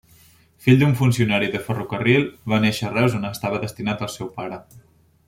Fill 0.65 0.79
d'un 0.83 0.93
funcionari 1.01 1.49
de 1.55 1.61
ferrocarril, 1.67 2.25
va 2.53 2.61
néixer 2.65 2.89
a 2.89 2.91
Reus 2.97 3.19
on 3.19 3.29
estava 3.33 3.61
destinat 3.67 4.03
el 4.07 4.11
seu 4.15 4.33
pare. 4.41 4.59